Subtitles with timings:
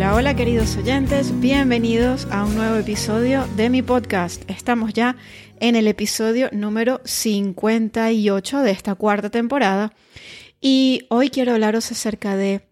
[0.00, 4.50] Hola, hola queridos oyentes, bienvenidos a un nuevo episodio de mi podcast.
[4.50, 5.16] Estamos ya
[5.60, 9.92] en el episodio número 58 de esta cuarta temporada
[10.58, 12.62] y hoy quiero hablaros acerca de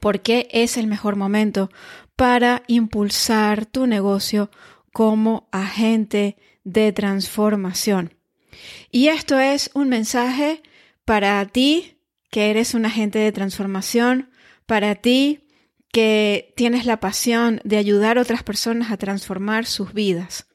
[0.00, 1.70] por qué es el mejor momento
[2.16, 4.50] para impulsar tu negocio
[4.92, 8.12] como agente de transformación.
[8.90, 10.64] Y esto es un mensaje
[11.04, 14.30] para ti que eres un agente de transformación,
[14.66, 15.45] para ti
[15.96, 20.46] que tienes la pasión de ayudar a otras personas a transformar sus vidas.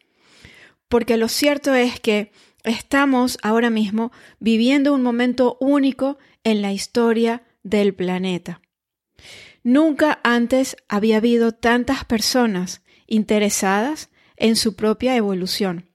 [0.88, 2.32] Porque lo cierto es que
[2.64, 8.62] estamos ahora mismo viviendo un momento único en la historia del planeta.
[9.64, 15.90] Nunca antes había habido tantas personas interesadas en su propia evolución.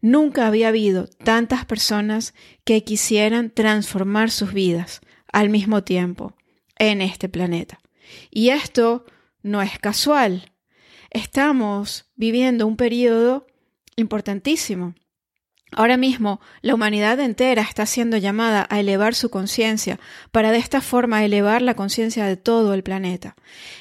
[0.00, 5.00] Nunca había habido tantas personas que quisieran transformar sus vidas
[5.32, 6.34] al mismo tiempo
[6.76, 7.78] en este planeta.
[8.30, 9.04] Y esto
[9.42, 10.52] no es casual.
[11.10, 13.46] Estamos viviendo un periodo
[13.96, 14.94] importantísimo
[15.72, 20.00] Ahora mismo, la humanidad entera está siendo llamada a elevar su conciencia
[20.32, 23.36] para de esta forma elevar la conciencia de todo el planeta.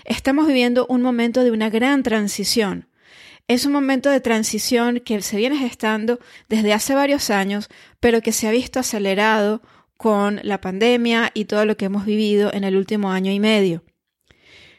[0.05, 2.87] Estamos viviendo un momento de una gran transición.
[3.47, 8.33] Es un momento de transición que se viene gestando desde hace varios años, pero que
[8.33, 9.63] se ha visto acelerado
[9.97, 13.83] con la pandemia y todo lo que hemos vivido en el último año y medio.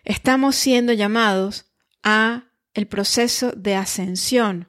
[0.04, 1.66] Estamos siendo llamados
[2.02, 2.44] a
[2.74, 4.68] el proceso de ascensión.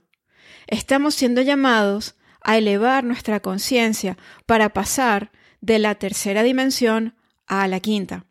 [0.67, 7.15] Estamos siendo llamados a elevar nuestra conciencia para pasar de la tercera dimensión
[7.47, 8.25] a la quinta.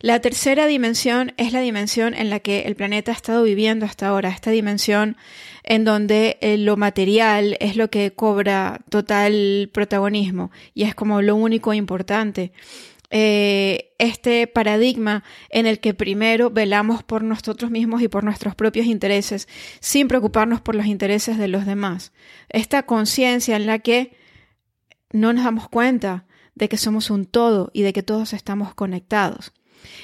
[0.00, 4.08] La tercera dimensión es la dimensión en la que el planeta ha estado viviendo hasta
[4.08, 5.16] ahora, esta dimensión
[5.64, 11.36] en donde eh, lo material es lo que cobra total protagonismo y es como lo
[11.36, 12.52] único importante.
[13.10, 18.86] Eh, este paradigma en el que primero velamos por nosotros mismos y por nuestros propios
[18.86, 19.48] intereses,
[19.80, 22.12] sin preocuparnos por los intereses de los demás.
[22.50, 24.16] Esta conciencia en la que
[25.10, 29.52] no nos damos cuenta de que somos un todo y de que todos estamos conectados.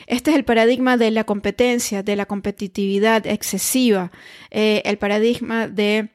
[0.06, 4.12] Este es el paradigma de la competencia, de la competitividad excesiva,
[4.50, 6.10] eh, el paradigma de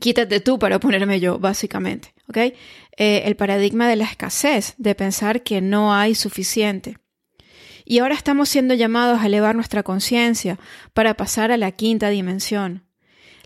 [0.00, 2.14] quítate tú para ponerme yo, básicamente.
[2.28, 2.38] ¿ok?
[3.00, 6.98] Eh, el paradigma de la escasez, de pensar que no hay suficiente.
[7.84, 10.58] Y ahora estamos siendo llamados a elevar nuestra conciencia
[10.94, 12.84] para pasar a la quinta dimensión.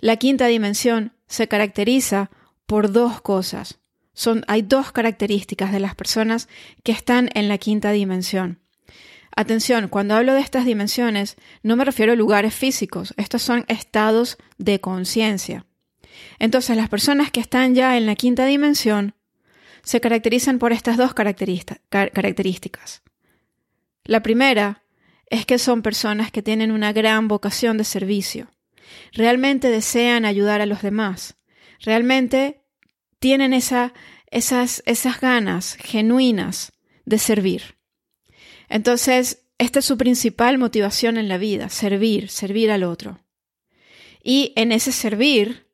[0.01, 2.31] La quinta dimensión se caracteriza
[2.65, 3.79] por dos cosas.
[4.15, 6.49] Son, hay dos características de las personas
[6.83, 8.59] que están en la quinta dimensión.
[9.37, 14.39] Atención, cuando hablo de estas dimensiones, no me refiero a lugares físicos, estos son estados
[14.57, 15.67] de conciencia.
[16.39, 19.15] Entonces, las personas que están ya en la quinta dimensión
[19.83, 23.03] se caracterizan por estas dos características.
[24.05, 24.83] La primera
[25.27, 28.51] es que son personas que tienen una gran vocación de servicio.
[29.13, 31.37] Realmente desean ayudar a los demás.
[31.81, 32.63] Realmente
[33.19, 33.95] tienen esa,
[34.31, 36.73] esas, esas ganas genuinas
[37.05, 37.77] de servir.
[38.69, 43.21] Entonces, esta es su principal motivación en la vida, servir, servir al otro.
[44.23, 45.69] Y en ese servir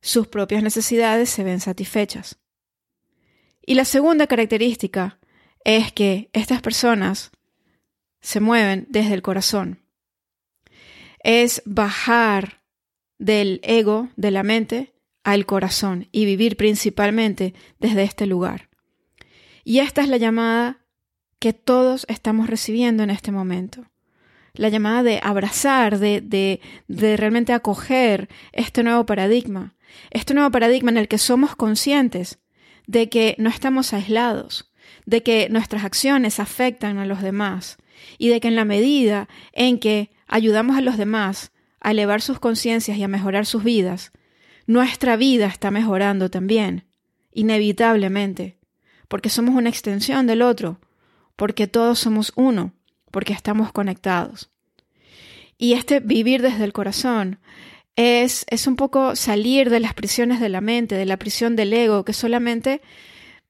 [0.00, 2.41] sus propias necesidades se ven satisfechas.
[3.64, 5.18] Y la segunda característica
[5.64, 7.30] es que estas personas
[8.20, 9.82] se mueven desde el corazón.
[11.22, 12.62] Es bajar
[13.18, 14.92] del ego, de la mente,
[15.24, 18.68] al corazón y vivir principalmente desde este lugar.
[19.64, 20.80] Y esta es la llamada
[21.38, 23.84] que todos estamos recibiendo en este momento.
[24.54, 29.76] La llamada de abrazar, de, de, de realmente acoger este nuevo paradigma,
[30.10, 32.41] este nuevo paradigma en el que somos conscientes
[32.86, 34.72] de que no estamos aislados,
[35.06, 37.78] de que nuestras acciones afectan a los demás
[38.18, 42.38] y de que en la medida en que ayudamos a los demás a elevar sus
[42.38, 44.12] conciencias y a mejorar sus vidas,
[44.66, 46.84] nuestra vida está mejorando también,
[47.32, 48.58] inevitablemente,
[49.08, 50.80] porque somos una extensión del otro,
[51.36, 52.72] porque todos somos uno,
[53.10, 54.50] porque estamos conectados.
[55.58, 57.38] Y este vivir desde el corazón
[57.96, 61.72] es, es un poco salir de las prisiones de la mente, de la prisión del
[61.72, 62.80] ego, que solamente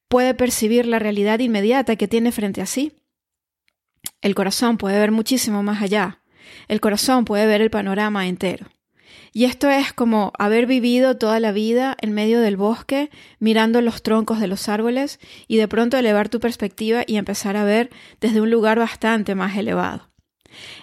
[0.08, 2.92] puede percibir la realidad inmediata que tiene frente a sí.
[4.20, 6.20] El corazón puede ver muchísimo más allá.
[6.68, 8.66] El corazón puede ver el panorama entero.
[9.32, 14.02] Y esto es como haber vivido toda la vida en medio del bosque, mirando los
[14.02, 15.18] troncos de los árboles
[15.48, 17.88] y de pronto elevar tu perspectiva y empezar a ver
[18.20, 20.10] desde un lugar bastante más elevado.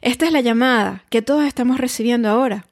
[0.01, 2.65] Esta es la llamada que todos estamos recibiendo ahora.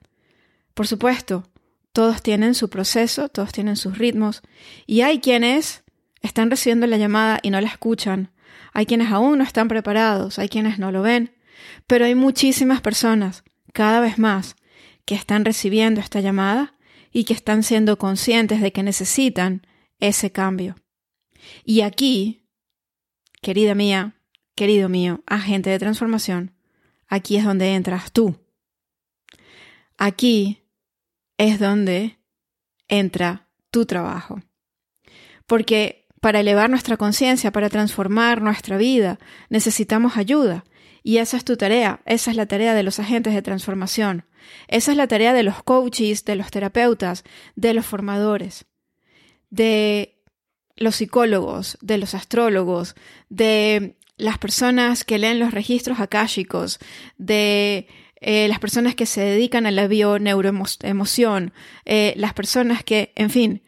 [0.77, 1.50] Por supuesto,
[1.91, 4.44] todos tienen su proceso, todos tienen sus ritmos,
[4.85, 5.83] y hay quienes
[6.21, 8.31] están recibiendo la llamada y no la escuchan,
[8.74, 11.35] hay quienes aún no están preparados, hay quienes no lo ven,
[11.88, 13.44] pero hay muchísimas personas,
[13.74, 14.56] cada vez más,
[15.06, 16.75] que están recibiendo esta llamada
[17.12, 19.65] y que están siendo conscientes de que necesitan
[19.97, 20.75] ese cambio.
[21.65, 22.45] Y aquí,
[23.41, 24.13] querida mía,
[24.53, 26.53] querido mío, agente de transformación,
[27.07, 28.35] aquí es donde entras tú.
[29.97, 30.67] Aquí
[31.38, 32.19] es donde
[32.88, 34.42] entra tu trabajo.
[35.45, 39.19] Porque para elevar nuestra conciencia, para transformar nuestra vida,
[39.50, 40.66] necesitamos ayuda.
[41.04, 44.25] Y esa es tu tarea, esa es la tarea de los agentes de transformación,
[44.68, 47.24] esa es la tarea de los coaches, de los terapeutas,
[47.56, 48.66] de los formadores,
[49.50, 50.22] de
[50.75, 52.95] los psicólogos, de los astrólogos,
[53.30, 56.80] de las personas que leen los registros akáshicos,
[57.18, 57.88] de
[58.19, 61.54] eh, las personas que se dedican a la bioneuroemoción,
[61.86, 63.62] eh, las personas que, en fin,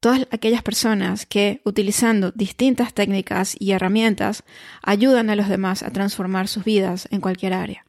[0.00, 4.44] todas aquellas personas que, utilizando distintas técnicas y herramientas,
[4.82, 7.84] ayudan a los demás a transformar sus vidas en cualquier área.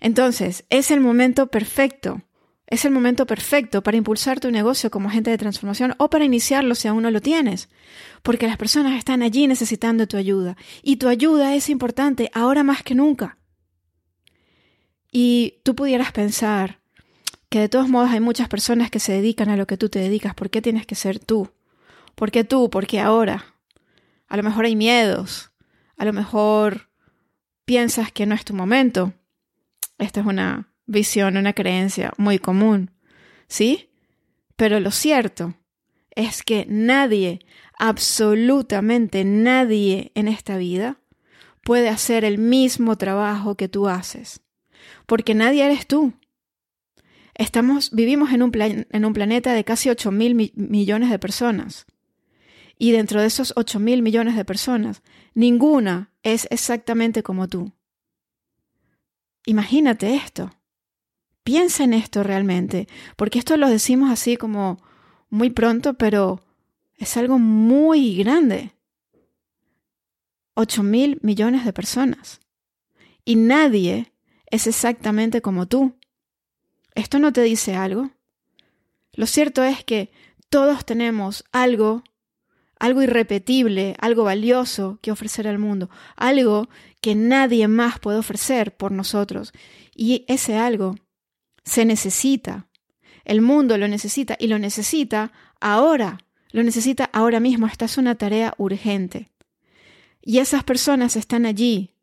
[0.00, 2.22] Entonces, es el momento perfecto,
[2.66, 6.74] es el momento perfecto para impulsar tu negocio como agente de transformación o para iniciarlo
[6.74, 7.68] si aún no lo tienes,
[8.22, 12.82] porque las personas están allí necesitando tu ayuda y tu ayuda es importante ahora más
[12.82, 13.39] que nunca.
[15.12, 16.80] Y tú pudieras pensar
[17.48, 19.98] que de todos modos hay muchas personas que se dedican a lo que tú te
[19.98, 21.50] dedicas, ¿por qué tienes que ser tú?
[22.14, 22.70] ¿Por qué tú?
[22.70, 23.56] ¿Por qué ahora?
[24.28, 25.50] A lo mejor hay miedos,
[25.96, 26.88] a lo mejor
[27.64, 29.12] piensas que no es tu momento.
[29.98, 32.92] Esta es una visión, una creencia muy común,
[33.48, 33.90] ¿sí?
[34.54, 35.54] Pero lo cierto
[36.14, 37.40] es que nadie,
[37.78, 40.98] absolutamente nadie en esta vida
[41.64, 44.40] puede hacer el mismo trabajo que tú haces
[45.06, 46.12] porque nadie eres tú.
[47.34, 51.86] Estamos, vivimos en un, planeta de casi 8 mil millones de personas.
[52.76, 55.02] Y dentro de esos 8 mil millones de personas,
[55.34, 57.72] ninguna es exactamente como tú.
[59.46, 60.50] Imagínate esto.
[61.42, 64.78] Piensa en esto realmente, porque esto lo decimos así como
[65.30, 66.42] muy pronto, pero
[66.98, 68.72] es algo muy grande.
[70.54, 72.40] 8 mil millones de personas.
[73.24, 74.12] Y nadie
[74.50, 75.96] es exactamente como tú.
[76.94, 78.10] ¿Esto no te dice algo?
[79.12, 80.10] Lo cierto es que
[80.48, 82.02] todos tenemos algo,
[82.78, 86.68] algo irrepetible, algo valioso que ofrecer al mundo, algo
[87.00, 89.52] que nadie más puede ofrecer por nosotros.
[89.94, 90.96] Y ese algo
[91.64, 92.66] se necesita.
[93.24, 96.18] El mundo lo necesita y lo necesita ahora.
[96.52, 97.66] Lo necesita ahora mismo.
[97.66, 99.30] Esta es una tarea urgente.
[100.20, 101.94] Y esas personas están allí.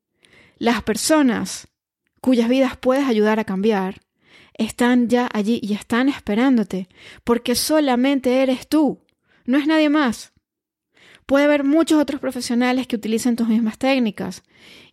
[0.58, 1.68] Las personas
[2.22, 4.02] cuyas vidas puedes ayudar a cambiar,
[4.54, 6.90] están ya allí y están esperándote,
[7.24, 9.04] porque solamente eres tú,
[9.46, 10.34] no es nadie más.
[11.25, 14.44] Puede haber muchos otros profesionales que utilicen tus mismas técnicas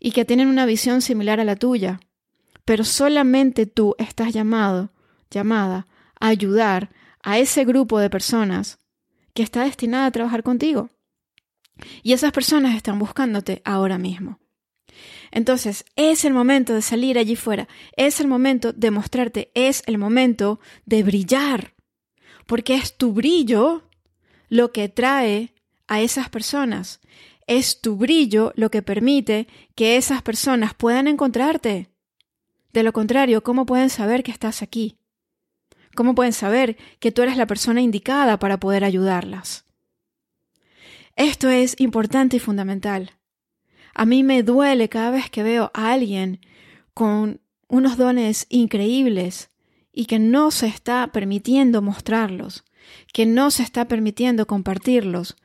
[0.00, 2.00] y que tienen una visión similar a la tuya,
[2.64, 4.92] pero solamente tú estás llamado,
[5.30, 5.86] llamada
[6.20, 6.90] a ayudar
[7.22, 8.78] a ese grupo de personas
[9.32, 10.90] que está destinada a trabajar contigo.
[12.02, 14.38] Y esas personas están buscándote ahora mismo.
[15.34, 19.98] Entonces, es el momento de salir allí fuera, es el momento de mostrarte, es el
[19.98, 21.74] momento de brillar,
[22.46, 23.82] porque es tu brillo
[24.48, 25.52] lo que trae
[25.88, 27.00] a esas personas,
[27.48, 31.90] es tu brillo lo que permite que esas personas puedan encontrarte.
[32.72, 34.98] De lo contrario, ¿cómo pueden saber que estás aquí?
[35.96, 39.64] ¿Cómo pueden saber que tú eres la persona indicada para poder ayudarlas?
[41.16, 43.10] Esto es importante y fundamental.
[43.94, 46.40] A mí me duele cada vez que veo a alguien
[46.92, 49.50] con unos dones increíbles
[49.92, 52.64] y que no se está permitiendo mostrarlos,
[53.12, 55.36] que no se está permitiendo compartirlos,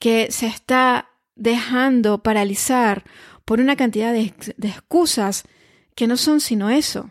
[0.00, 3.04] que se está dejando paralizar
[3.44, 5.44] por una cantidad de, excusas
[5.94, 7.10] que no son sino eso,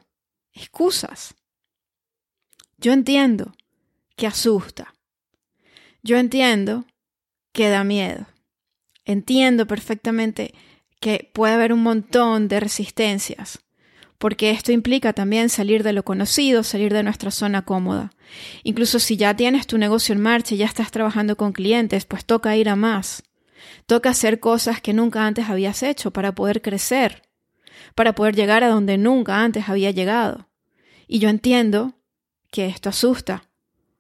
[0.54, 1.36] excusas.
[2.78, 3.54] Yo entiendo
[4.16, 4.94] que asusta.
[6.04, 6.86] Yo entiendo
[7.54, 8.26] que da miedo.
[9.06, 10.54] Entiendo perfectamente
[11.02, 13.60] que puede haber un montón de resistencias,
[14.20, 18.14] porque esto implica también salir de lo conocido, salir de nuestra zona cómoda.
[18.64, 22.24] Incluso si ya tienes tu negocio en marcha y ya estás trabajando con clientes, pues
[22.24, 23.24] toca ir a más.
[23.88, 27.24] Toca hacer cosas que nunca antes habías hecho para poder crecer,
[27.96, 30.50] para poder llegar a donde nunca antes había llegado.
[31.08, 31.96] Y yo entiendo
[32.52, 33.50] que esto asusta.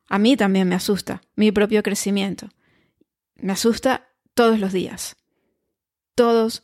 [0.07, 2.49] A mí también me asusta mi propio crecimiento.
[3.37, 5.15] Me asusta todos los días.
[6.13, 6.61] Todos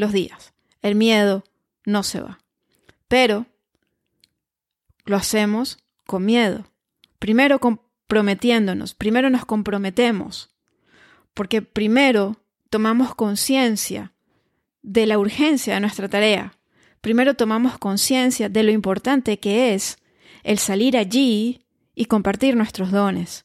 [0.00, 0.52] los días.
[0.82, 1.44] El miedo
[1.84, 2.40] no se va.
[3.08, 3.46] pero
[5.04, 6.64] lo hacemos con miedo.
[7.18, 10.50] Primero comprometiéndonos, primero nos comprometemos,
[11.34, 12.36] porque primero
[12.70, 14.12] tomamos conciencia
[14.82, 16.56] de la urgencia de nuestra tarea.
[17.00, 19.98] Primero tomamos conciencia de lo importante que es
[20.44, 23.44] el salir allí y compartir nuestros dones.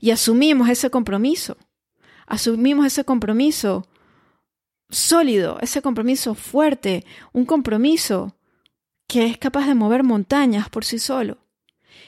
[0.00, 1.56] Y asumimos ese compromiso.
[2.26, 3.86] Asumimos ese compromiso
[4.92, 8.36] sólido, ese compromiso fuerte, un compromiso
[9.08, 11.38] que es capaz de mover montañas por sí solo.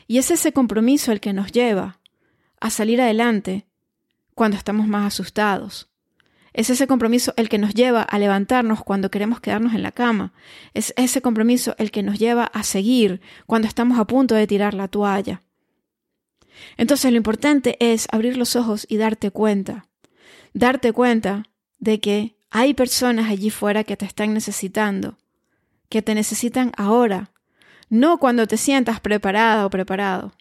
[0.06, 1.98] Y es ese compromiso el que nos lleva
[2.60, 3.66] a salir adelante
[4.34, 5.88] cuando estamos más asustados.
[6.52, 10.32] Es ese compromiso el que nos lleva a levantarnos cuando queremos quedarnos en la cama.
[10.72, 14.72] Es ese compromiso el que nos lleva a seguir cuando estamos a punto de tirar
[14.72, 15.42] la toalla.
[16.76, 19.88] Entonces lo importante es abrir los ojos y darte cuenta.
[20.52, 21.48] Darte cuenta
[21.78, 25.18] de que hay personas allí fuera que te están necesitando,
[25.88, 27.32] que te necesitan ahora,
[27.88, 30.32] no cuando te sientas preparada o preparado.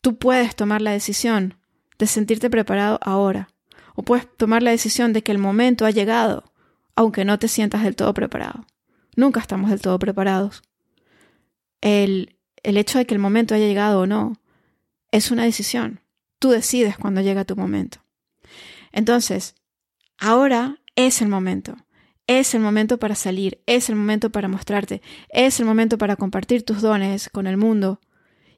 [0.00, 1.58] Tú puedes tomar la decisión
[1.98, 3.48] de sentirte preparado ahora,
[3.96, 6.44] o puedes tomar la decisión de que el momento ha llegado,
[6.94, 8.64] aunque no te sientas del todo preparado.
[9.16, 10.62] Nunca estamos del todo preparados.
[11.80, 14.34] El, el hecho de que el momento haya llegado o no
[15.10, 16.02] es una decisión.
[16.38, 17.98] Tú decides cuando llega tu momento.
[18.92, 19.56] Entonces,
[20.22, 21.76] ahora es el momento.
[22.28, 26.64] Es el momento para salir, es el momento para mostrarte, es el momento para compartir
[26.64, 28.00] tus dones con el mundo.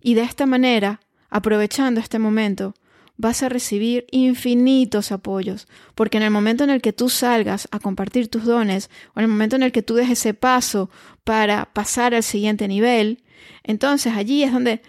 [0.03, 2.75] Y de esta manera, aprovechando este momento,
[3.17, 7.79] vas a recibir infinitos apoyos, porque en el momento en el que tú salgas a
[7.79, 10.91] compartir tus dones, o en el momento en el que tú des ese paso
[11.25, 13.25] para pasar al siguiente nivel,
[13.63, 14.83] entonces allí es donde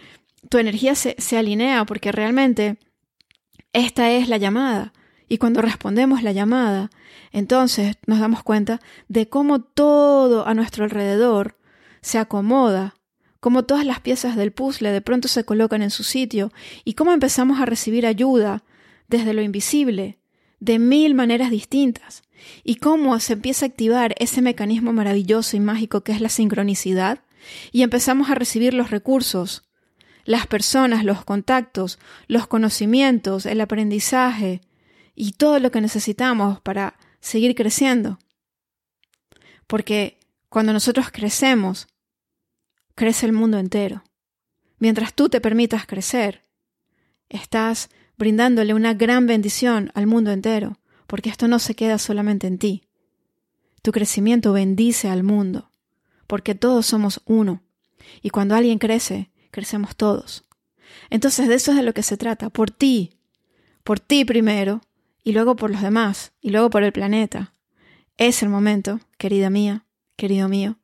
[0.49, 2.77] tu energía se, se alinea, porque realmente
[3.71, 4.91] esta es la llamada.
[5.27, 6.89] Y cuando respondemos la llamada,
[7.31, 11.57] entonces nos damos cuenta de cómo todo a nuestro alrededor
[12.01, 12.95] se acomoda,
[13.39, 16.51] cómo todas las piezas del puzzle de pronto se colocan en su sitio
[16.83, 18.63] y cómo empezamos a recibir ayuda
[19.07, 20.17] desde lo invisible,
[20.59, 22.23] de mil maneras distintas,
[22.63, 27.19] y cómo se empieza a activar ese mecanismo maravilloso y mágico que es la sincronicidad,
[27.71, 29.63] y empezamos a recibir los recursos,
[30.25, 34.61] las personas, los contactos, los conocimientos, el aprendizaje,
[35.15, 38.19] y todo lo que necesitamos para seguir creciendo.
[39.67, 40.19] Porque
[40.49, 41.87] cuando nosotros crecemos,
[42.93, 44.03] crece el mundo entero.
[44.77, 46.45] Mientras tú te permitas crecer,
[47.29, 52.57] estás brindándole una gran bendición al mundo entero, porque esto no se queda solamente en
[52.57, 52.83] ti.
[53.81, 55.71] Tu crecimiento bendice al mundo,
[56.27, 57.63] porque todos somos uno,
[58.21, 60.45] y cuando alguien crece, crecemos todos.
[61.09, 63.17] Entonces de eso es de lo que se trata, por ti,
[63.83, 64.81] por ti primero,
[65.25, 67.55] y luego por los demás, y luego por el planeta.
[68.15, 70.77] Es el momento, querida mía, querido mío,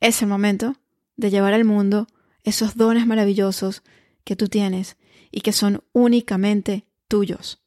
[0.00, 0.76] es el momento
[1.16, 2.08] de llevar al mundo
[2.44, 3.82] esos dones maravillosos
[4.24, 4.96] que tú tienes
[5.30, 7.62] y que son únicamente tuyos.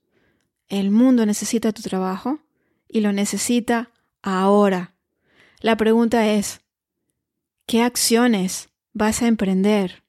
[0.67, 2.39] El mundo necesita tu trabajo
[2.87, 3.91] y lo necesita
[4.23, 4.95] ahora.
[5.61, 6.61] La pregunta es,
[7.67, 10.03] ¿qué acciones vas a emprender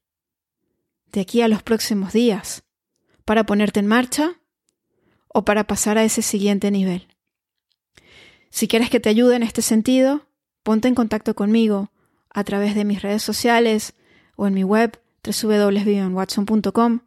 [1.13, 2.65] de aquí a los próximos días
[3.27, 4.38] para ponerte en marcha
[5.29, 7.07] o para pasar a ese siguiente nivel.
[8.51, 10.27] Si quieres que te ayude en este sentido,
[10.63, 11.91] ponte en contacto conmigo
[12.31, 13.95] a través de mis redes sociales
[14.37, 17.01] o en mi web www.vivianwatson.com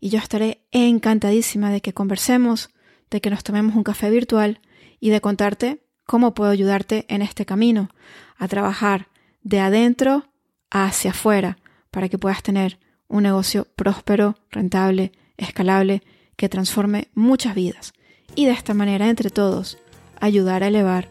[0.00, 2.70] y yo estaré encantadísima de que conversemos,
[3.10, 4.60] de que nos tomemos un café virtual
[5.00, 7.90] y de contarte cómo puedo ayudarte en este camino
[8.36, 9.08] a trabajar
[9.42, 10.28] de adentro
[10.70, 11.58] hacia afuera
[11.90, 16.02] para que puedas tener un negocio próspero, rentable, escalable
[16.38, 17.92] que transforme muchas vidas
[18.36, 19.76] y de esta manera entre todos
[20.20, 21.08] ayudar a elevar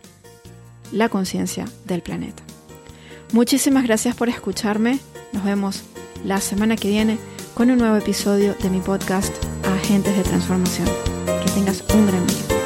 [0.92, 2.42] la conciencia del planeta.
[3.34, 5.00] Muchísimas gracias por escucharme.
[5.34, 5.84] Nos vemos
[6.24, 7.18] la semana que viene
[7.54, 10.88] con un nuevo episodio de mi podcast Agentes de Transformación.
[11.44, 12.57] Que tengas un gran día.